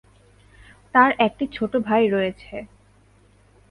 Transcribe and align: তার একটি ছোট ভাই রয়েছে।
তার 0.95 1.11
একটি 1.19 1.45
ছোট 1.47 1.71
ভাই 1.77 2.03
রয়েছে। 2.07 2.55